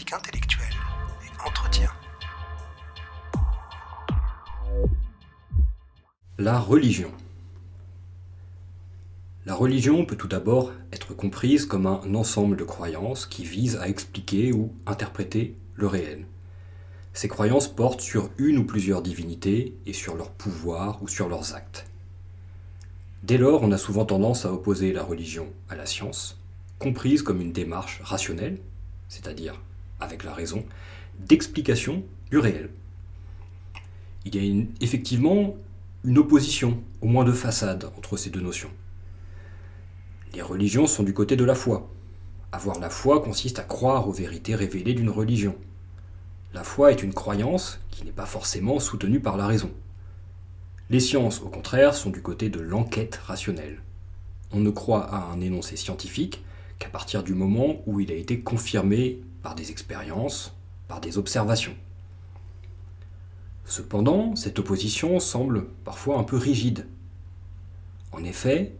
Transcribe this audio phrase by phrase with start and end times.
[0.00, 0.74] intellectuelle
[1.22, 1.90] et entretien.
[6.38, 7.10] La religion.
[9.44, 13.88] La religion peut tout d'abord être comprise comme un ensemble de croyances qui visent à
[13.88, 16.26] expliquer ou interpréter le réel.
[17.12, 21.54] Ces croyances portent sur une ou plusieurs divinités et sur leur pouvoir ou sur leurs
[21.54, 21.86] actes.
[23.22, 26.38] Dès lors, on a souvent tendance à opposer la religion à la science,
[26.78, 28.58] comprise comme une démarche rationnelle,
[29.08, 29.60] c'est-à-dire
[30.02, 30.64] avec la raison,
[31.18, 32.70] d'explication du réel.
[34.24, 35.56] Il y a effectivement
[36.04, 38.70] une opposition, au moins de façade, entre ces deux notions.
[40.34, 41.90] Les religions sont du côté de la foi.
[42.52, 45.56] Avoir la foi consiste à croire aux vérités révélées d'une religion.
[46.54, 49.70] La foi est une croyance qui n'est pas forcément soutenue par la raison.
[50.90, 53.82] Les sciences, au contraire, sont du côté de l'enquête rationnelle.
[54.52, 56.44] On ne croit à un énoncé scientifique
[56.78, 60.54] qu'à partir du moment où il a été confirmé par des expériences,
[60.88, 61.76] par des observations.
[63.64, 66.86] Cependant, cette opposition semble parfois un peu rigide.
[68.12, 68.72] En effet,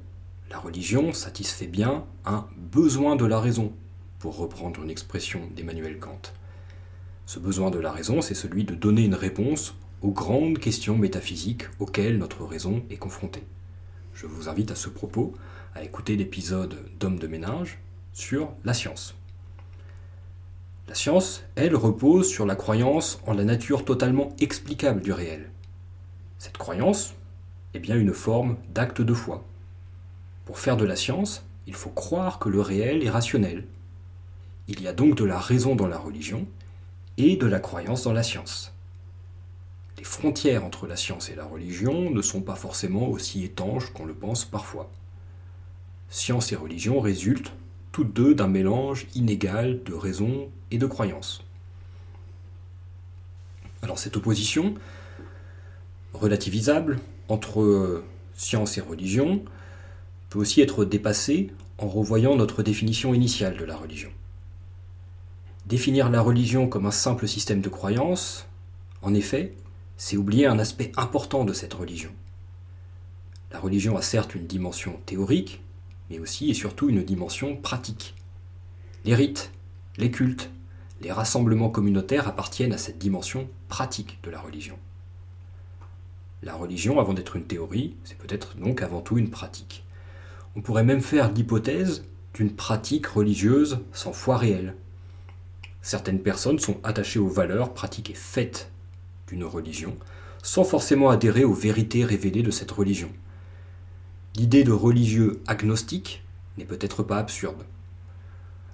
[0.51, 3.73] la religion satisfait bien un besoin de la raison,
[4.19, 6.21] pour reprendre une expression d'Emmanuel Kant.
[7.27, 11.65] Ce besoin de la raison, c'est celui de donner une réponse aux grandes questions métaphysiques
[11.79, 13.45] auxquelles notre raison est confrontée.
[14.15, 15.33] Je vous invite à ce propos
[15.75, 17.79] à écouter l'épisode d'Homme de ménage
[18.13, 19.15] sur la science.
[20.89, 25.51] La science, elle, repose sur la croyance en la nature totalement explicable du réel.
[26.39, 27.15] Cette croyance
[27.73, 29.45] est bien une forme d'acte de foi.
[30.45, 33.65] Pour faire de la science, il faut croire que le réel est rationnel.
[34.67, 36.47] Il y a donc de la raison dans la religion
[37.17, 38.73] et de la croyance dans la science.
[39.99, 44.05] Les frontières entre la science et la religion ne sont pas forcément aussi étanches qu'on
[44.05, 44.91] le pense parfois.
[46.09, 47.53] Science et religion résultent
[47.93, 51.45] toutes deux d'un mélange inégal de raison et de croyance.
[53.83, 54.75] Alors cette opposition,
[56.15, 56.99] relativisable
[57.29, 58.03] entre
[58.35, 59.43] science et religion,
[60.31, 64.11] peut aussi être dépassée en revoyant notre définition initiale de la religion.
[65.67, 68.47] Définir la religion comme un simple système de croyances,
[69.03, 69.55] en effet,
[69.97, 72.11] c'est oublier un aspect important de cette religion.
[73.53, 75.61] La religion a certes une dimension théorique,
[76.13, 78.15] mais aussi et surtout une dimension pratique.
[79.07, 79.51] Les rites,
[79.97, 80.51] les cultes,
[81.01, 84.79] les rassemblements communautaires appartiennent à cette dimension pratique de la religion.
[86.43, 89.85] La religion, avant d'être une théorie, c'est peut-être donc avant tout une pratique.
[90.55, 94.77] On pourrait même faire l'hypothèse d'une pratique religieuse sans foi réelle.
[95.81, 98.71] Certaines personnes sont attachées aux valeurs, pratiques et faites
[99.29, 99.97] d'une religion,
[100.43, 103.09] sans forcément adhérer aux vérités révélées de cette religion.
[104.35, 106.25] L'idée de religieux agnostique
[106.57, 107.67] n'est peut-être pas absurde.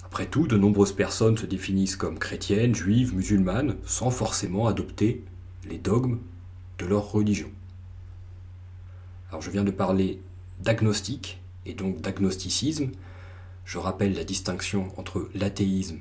[0.05, 5.25] Après tout, de nombreuses personnes se définissent comme chrétiennes, juives, musulmanes, sans forcément adopter
[5.69, 6.21] les dogmes
[6.79, 7.51] de leur religion.
[9.31, 10.21] Alors je viens de parler
[10.61, 12.93] d'agnostique et donc d'agnosticisme.
[13.65, 15.99] Je rappelle la distinction entre l'athéisme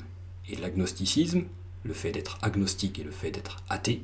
[0.49, 1.45] et l'agnosticisme,
[1.83, 4.03] le fait d'être agnostique et le fait d'être athée.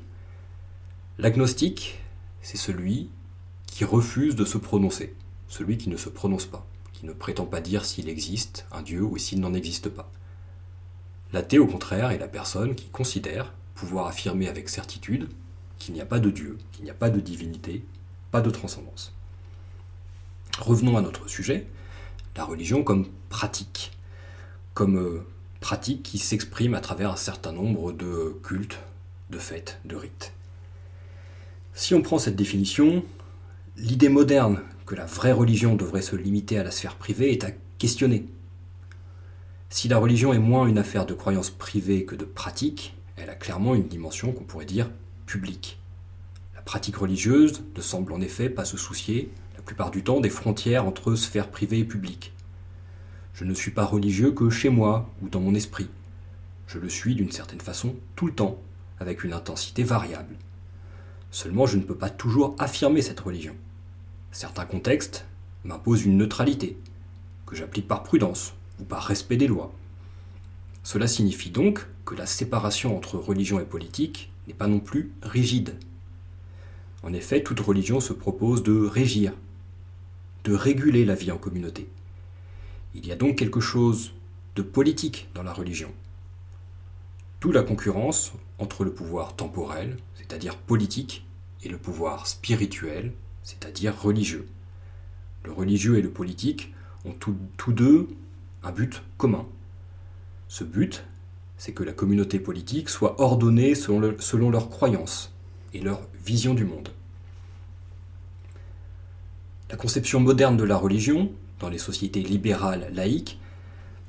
[1.19, 1.99] L'agnostique,
[2.41, 3.09] c'est celui
[3.67, 5.13] qui refuse de se prononcer
[5.53, 9.03] celui qui ne se prononce pas, qui ne prétend pas dire s'il existe un Dieu
[9.03, 10.09] ou s'il n'en existe pas.
[11.31, 15.29] L'athée, au contraire, est la personne qui considère pouvoir affirmer avec certitude
[15.77, 17.85] qu'il n'y a pas de Dieu, qu'il n'y a pas de divinité,
[18.31, 19.13] pas de transcendance.
[20.57, 21.67] Revenons à notre sujet,
[22.35, 23.91] la religion comme pratique,
[24.73, 25.23] comme euh,
[25.59, 28.79] pratique qui s'exprime à travers un certain nombre de cultes,
[29.29, 30.33] de fêtes, de rites.
[31.75, 33.03] Si on prend cette définition,
[33.77, 37.51] l'idée moderne que la vraie religion devrait se limiter à la sphère privée est à
[37.77, 38.25] questionner.
[39.69, 43.35] Si la religion est moins une affaire de croyances privées que de pratique, elle a
[43.35, 44.89] clairement une dimension qu'on pourrait dire
[45.25, 45.79] publique.
[46.55, 50.29] La pratique religieuse ne semble en effet pas se soucier, la plupart du temps, des
[50.29, 52.33] frontières entre sphère privée et publique.
[53.33, 55.89] Je ne suis pas religieux que chez moi ou dans mon esprit.
[56.67, 58.59] Je le suis d'une certaine façon tout le temps,
[58.99, 60.35] avec une intensité variable.
[61.31, 63.55] Seulement je ne peux pas toujours affirmer cette religion.
[64.33, 65.25] Certains contextes
[65.63, 66.75] m'imposent une neutralité,
[67.45, 69.71] que j'applique par prudence ou par respect des lois.
[70.81, 75.75] Cela signifie donc que la séparation entre religion et politique n'est pas non plus rigide.
[77.03, 79.33] En effet, toute religion se propose de régir,
[80.45, 81.87] de réguler la vie en communauté.
[82.95, 84.13] Il y a donc quelque chose
[84.55, 85.91] de politique dans la religion.
[87.39, 91.23] D'où la concurrence entre le pouvoir temporel, c'est-à-dire politique,
[91.61, 94.47] et le pouvoir spirituel, c'est-à-dire religieux.
[95.43, 96.73] Le religieux et le politique
[97.05, 98.07] ont tous deux
[98.63, 99.45] un but commun.
[100.47, 101.03] Ce but,
[101.57, 105.33] c'est que la communauté politique soit ordonnée selon, selon leurs croyances
[105.73, 106.89] et leur vision du monde.
[109.69, 113.39] La conception moderne de la religion, dans les sociétés libérales laïques,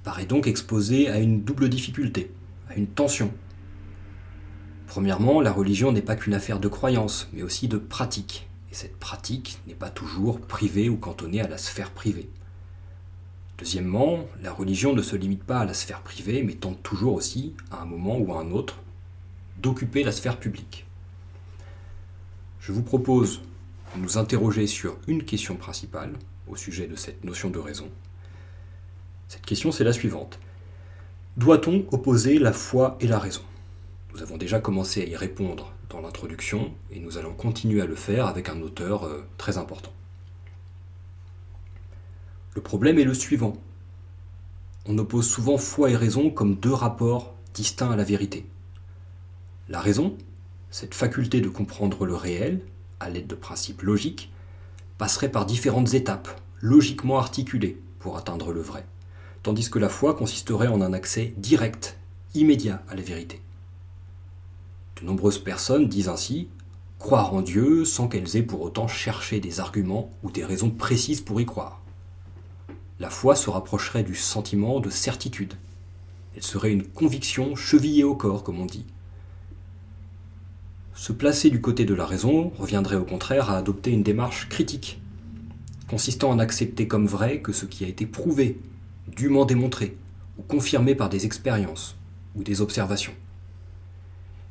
[0.02, 2.30] paraît donc exposée à une double difficulté,
[2.68, 3.32] à une tension.
[4.86, 8.96] Premièrement, la religion n'est pas qu'une affaire de croyance, mais aussi de pratique, et cette
[8.96, 12.28] pratique n'est pas toujours privée ou cantonnée à la sphère privée.
[13.56, 17.54] Deuxièmement, la religion ne se limite pas à la sphère privée, mais tente toujours aussi,
[17.70, 18.80] à un moment ou à un autre,
[19.58, 20.86] d'occuper la sphère publique.
[22.58, 23.42] Je vous propose
[23.94, 26.14] de nous interroger sur une question principale
[26.48, 27.88] au sujet de cette notion de raison.
[29.28, 30.40] Cette question, c'est la suivante.
[31.36, 33.42] Doit-on opposer la foi et la raison?
[34.14, 37.96] Nous avons déjà commencé à y répondre dans l'introduction et nous allons continuer à le
[37.96, 39.92] faire avec un auteur euh, très important.
[42.54, 43.54] Le problème est le suivant.
[44.86, 48.46] On oppose souvent foi et raison comme deux rapports distincts à la vérité.
[49.68, 50.16] La raison,
[50.70, 52.60] cette faculté de comprendre le réel,
[53.00, 54.30] à l'aide de principes logiques,
[54.96, 56.28] passerait par différentes étapes,
[56.60, 58.86] logiquement articulées, pour atteindre le vrai,
[59.42, 61.98] tandis que la foi consisterait en un accès direct,
[62.34, 63.40] immédiat à la vérité.
[65.00, 66.48] De nombreuses personnes disent ainsi
[66.98, 71.20] croire en Dieu sans qu'elles aient pour autant cherché des arguments ou des raisons précises
[71.20, 71.82] pour y croire.
[72.98, 75.54] La foi se rapprocherait du sentiment de certitude.
[76.34, 78.86] Elle serait une conviction chevillée au corps, comme on dit.
[80.94, 85.00] Se placer du côté de la raison reviendrait au contraire à adopter une démarche critique,
[85.88, 88.58] consistant en accepter comme vrai que ce qui a été prouvé,
[89.08, 89.96] dûment démontré,
[90.38, 91.96] ou confirmé par des expériences
[92.34, 93.12] ou des observations.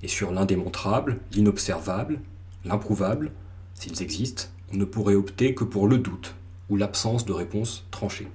[0.03, 2.19] Et sur l'indémontrable, l'inobservable,
[2.65, 3.31] l'improuvable,
[3.73, 6.35] s'ils existent, on ne pourrait opter que pour le doute,
[6.69, 8.27] ou l'absence de réponse tranchée.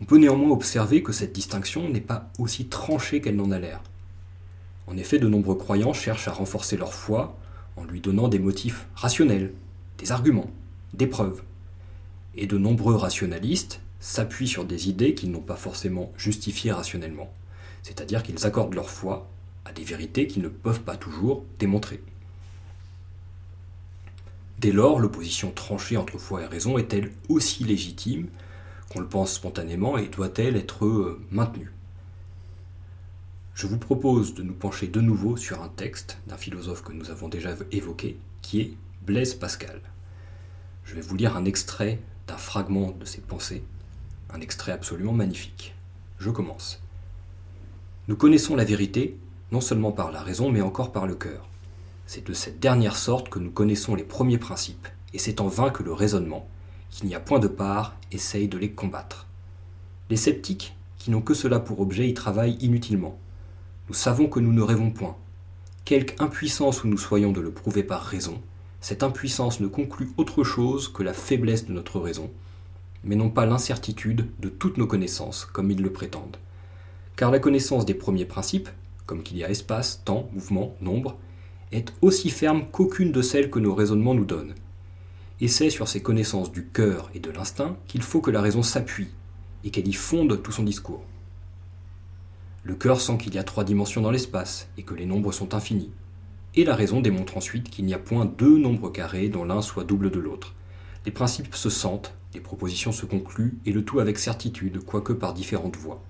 [0.00, 3.82] On peut néanmoins observer que cette distinction n'est pas aussi tranchée qu'elle n'en a l'air.
[4.86, 7.36] En effet, de nombreux croyants cherchent à renforcer leur foi
[7.76, 9.52] en lui donnant des motifs rationnels,
[9.98, 10.50] des arguments,
[10.94, 11.42] des preuves.
[12.34, 17.32] Et de nombreux rationalistes s'appuient sur des idées qu'ils n'ont pas forcément justifiées rationnellement,
[17.82, 19.28] c'est-à-dire qu'ils accordent leur foi
[19.64, 22.02] à des vérités qu'ils ne peuvent pas toujours démontrer.
[24.58, 28.28] Dès lors, l'opposition tranchée entre foi et raison est-elle aussi légitime
[28.90, 31.72] qu'on le pense spontanément et doit-elle être euh, maintenue?
[33.54, 37.10] Je vous propose de nous pencher de nouveau sur un texte d'un philosophe que nous
[37.10, 38.74] avons déjà évoqué, qui est
[39.06, 39.80] Blaise Pascal.
[40.84, 43.62] Je vais vous lire un extrait d'un fragment de ses pensées,
[44.30, 45.74] un extrait absolument magnifique.
[46.18, 46.82] Je commence.
[48.08, 49.16] Nous connaissons la vérité,
[49.52, 51.48] non seulement par la raison, mais encore par le cœur.
[52.06, 55.70] C'est de cette dernière sorte que nous connaissons les premiers principes, et c'est en vain
[55.70, 56.48] que le raisonnement,
[56.90, 59.26] qui n'y a point de part, essaye de les combattre.
[60.08, 63.18] Les sceptiques, qui n'ont que cela pour objet, y travaillent inutilement.
[63.88, 65.16] Nous savons que nous ne rêvons point.
[65.84, 68.40] Quelque impuissance où nous soyons de le prouver par raison,
[68.80, 72.30] cette impuissance ne conclut autre chose que la faiblesse de notre raison,
[73.04, 76.36] mais non pas l'incertitude de toutes nos connaissances, comme ils le prétendent.
[77.16, 78.68] Car la connaissance des premiers principes,
[79.10, 81.18] comme qu'il y a espace, temps, mouvement, nombre,
[81.72, 84.54] est aussi ferme qu'aucune de celles que nos raisonnements nous donnent.
[85.40, 88.62] Et c'est sur ces connaissances du cœur et de l'instinct qu'il faut que la raison
[88.62, 89.08] s'appuie,
[89.64, 91.02] et qu'elle y fonde tout son discours.
[92.62, 95.56] Le cœur sent qu'il y a trois dimensions dans l'espace, et que les nombres sont
[95.56, 95.90] infinis.
[96.54, 99.82] Et la raison démontre ensuite qu'il n'y a point deux nombres carrés dont l'un soit
[99.82, 100.54] double de l'autre.
[101.04, 105.34] Les principes se sentent, les propositions se concluent, et le tout avec certitude, quoique par
[105.34, 106.00] différentes voies.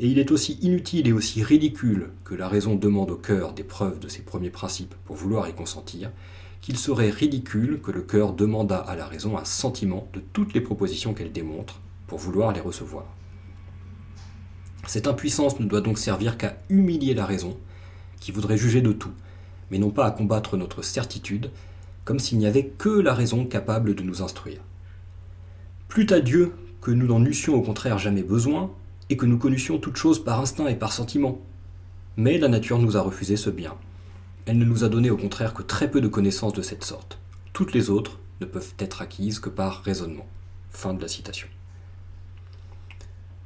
[0.00, 3.62] Et il est aussi inutile et aussi ridicule que la raison demande au cœur des
[3.62, 6.10] preuves de ses premiers principes pour vouloir y consentir,
[6.60, 10.60] qu'il serait ridicule que le cœur demandât à la raison un sentiment de toutes les
[10.60, 13.04] propositions qu'elle démontre pour vouloir les recevoir.
[14.86, 17.56] Cette impuissance ne doit donc servir qu'à humilier la raison,
[18.18, 19.12] qui voudrait juger de tout,
[19.70, 21.50] mais non pas à combattre notre certitude,
[22.04, 24.60] comme s'il n'y avait que la raison capable de nous instruire.
[25.88, 28.70] Plût à Dieu que nous n'en eussions au contraire jamais besoin,
[29.10, 31.40] et que nous connussions toutes choses par instinct et par sentiment.
[32.16, 33.74] Mais la nature nous a refusé ce bien.
[34.46, 37.18] Elle ne nous a donné au contraire que très peu de connaissances de cette sorte.
[37.52, 40.26] Toutes les autres ne peuvent être acquises que par raisonnement.
[40.70, 41.48] Fin de la citation.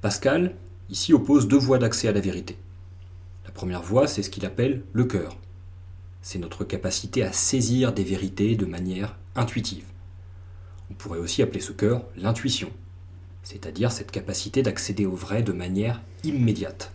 [0.01, 0.55] Pascal,
[0.91, 2.57] ici, oppose deux voies d'accès à la vérité.
[3.45, 5.37] La première voie, c'est ce qu'il appelle le cœur.
[6.23, 9.85] C'est notre capacité à saisir des vérités de manière intuitive.
[10.91, 12.71] On pourrait aussi appeler ce cœur l'intuition,
[13.43, 16.93] c'est-à-dire cette capacité d'accéder au vrai de manière immédiate.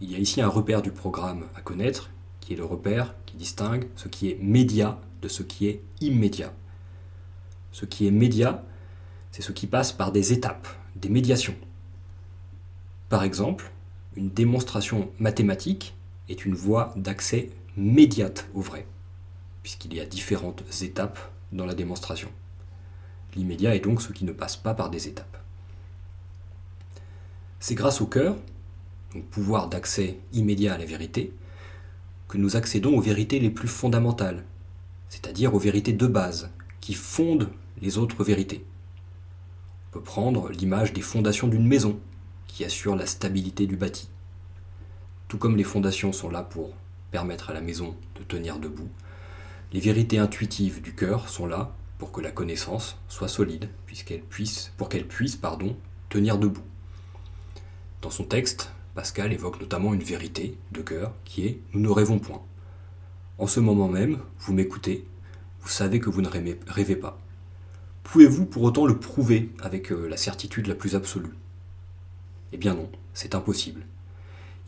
[0.00, 3.36] Il y a ici un repère du programme à connaître, qui est le repère qui
[3.36, 6.52] distingue ce qui est média de ce qui est immédiat.
[7.72, 8.64] Ce qui est média,
[9.32, 11.56] c'est ce qui passe par des étapes, des médiations.
[13.08, 13.70] Par exemple,
[14.16, 15.94] une démonstration mathématique
[16.28, 18.86] est une voie d'accès médiate au vrai,
[19.62, 21.18] puisqu'il y a différentes étapes
[21.52, 22.28] dans la démonstration.
[23.36, 25.38] L'immédiat est donc ce qui ne passe pas par des étapes.
[27.60, 28.36] C'est grâce au cœur,
[29.14, 31.32] donc pouvoir d'accès immédiat à la vérité,
[32.28, 34.44] que nous accédons aux vérités les plus fondamentales,
[35.08, 38.64] c'est-à-dire aux vérités de base, qui fondent les autres vérités.
[39.88, 41.98] On peut prendre l'image des fondations d'une maison,
[42.46, 44.08] qui assurent la stabilité du bâti.
[45.28, 46.72] Tout comme les fondations sont là pour
[47.10, 48.88] permettre à la maison de tenir debout,
[49.72, 54.72] les vérités intuitives du cœur sont là pour que la connaissance soit solide, puisqu'elle puisse,
[54.76, 55.76] pour qu'elle puisse pardon,
[56.08, 56.62] tenir debout.
[58.00, 62.18] Dans son texte, Pascal évoque notamment une vérité de cœur qui est⁇ Nous ne rêvons
[62.18, 62.36] point⁇
[63.38, 65.06] En ce moment même, vous m'écoutez,
[65.60, 67.18] vous savez que vous ne rêvez pas.
[68.04, 71.34] Pouvez-vous pour autant le prouver avec euh, la certitude la plus absolue?
[72.52, 73.84] Eh bien non, c'est impossible.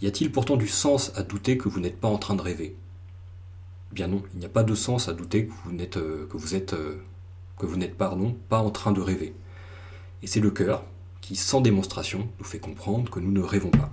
[0.02, 2.76] Y a-t-il pourtant du sens à douter que vous n'êtes pas en train de rêver?
[3.92, 6.36] Eh bien non, il n'y a pas de sens à douter que vous euh, que
[6.36, 7.02] vous êtes euh,
[7.60, 9.34] que vous n'êtes pardon, pas en train de rêver.
[10.22, 10.82] Et c'est le cœur
[11.20, 13.92] qui, sans démonstration, nous fait comprendre que nous ne rêvons pas.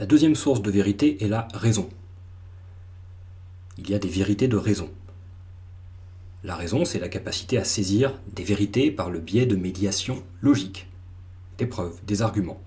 [0.00, 1.88] La deuxième source de vérité est la raison.
[3.78, 4.90] Il y a des vérités de raison.
[6.42, 10.88] La raison, c'est la capacité à saisir des vérités par le biais de médiation logique,
[11.58, 12.60] des preuves, des arguments.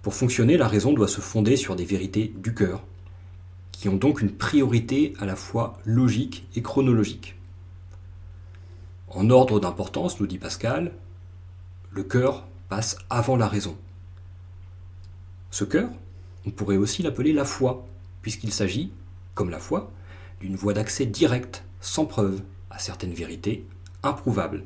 [0.00, 2.82] Pour fonctionner, la raison doit se fonder sur des vérités du cœur,
[3.70, 7.36] qui ont donc une priorité à la fois logique et chronologique.
[9.14, 10.92] En ordre d'importance, nous dit Pascal,
[11.90, 13.76] le cœur passe avant la raison.
[15.50, 15.90] Ce cœur,
[16.46, 17.86] on pourrait aussi l'appeler la foi,
[18.22, 18.90] puisqu'il s'agit,
[19.34, 19.90] comme la foi,
[20.40, 22.40] d'une voie d'accès directe, sans preuve,
[22.70, 23.66] à certaines vérités
[24.02, 24.64] improuvables.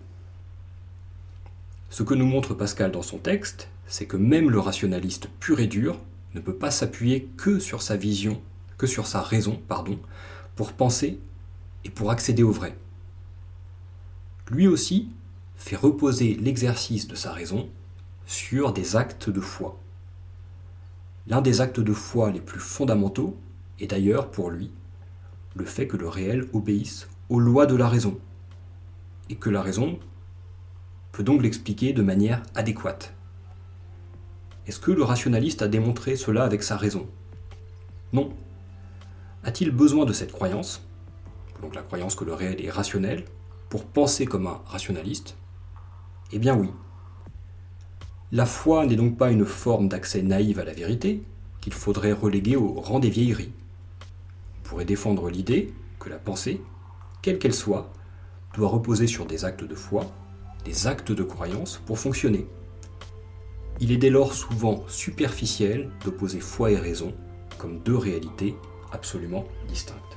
[1.90, 5.66] Ce que nous montre Pascal dans son texte, c'est que même le rationaliste pur et
[5.66, 5.98] dur
[6.34, 8.40] ne peut pas s'appuyer que sur sa vision,
[8.78, 9.98] que sur sa raison, pardon,
[10.54, 11.18] pour penser
[11.84, 12.76] et pour accéder au vrai
[14.50, 15.08] lui aussi
[15.56, 17.68] fait reposer l'exercice de sa raison
[18.26, 19.78] sur des actes de foi.
[21.26, 23.36] L'un des actes de foi les plus fondamentaux
[23.80, 24.70] est d'ailleurs pour lui
[25.56, 28.18] le fait que le réel obéisse aux lois de la raison,
[29.30, 29.98] et que la raison
[31.12, 33.14] peut donc l'expliquer de manière adéquate.
[34.66, 37.08] Est-ce que le rationaliste a démontré cela avec sa raison?
[38.12, 38.32] Non.
[39.44, 40.86] A-t-il besoin de cette croyance,
[41.62, 43.24] donc la croyance que le réel est rationnel,
[43.68, 45.36] pour penser comme un rationaliste
[46.32, 46.70] Eh bien oui.
[48.32, 51.22] La foi n'est donc pas une forme d'accès naïf à la vérité
[51.60, 53.52] qu'il faudrait reléguer au rang des vieilleries.
[54.58, 56.60] On pourrait défendre l'idée que la pensée,
[57.22, 57.92] quelle qu'elle soit,
[58.54, 60.06] doit reposer sur des actes de foi,
[60.64, 62.46] des actes de croyance pour fonctionner.
[63.80, 67.14] Il est dès lors souvent superficiel d'opposer foi et raison
[67.58, 68.56] comme deux réalités
[68.92, 70.15] absolument distinctes.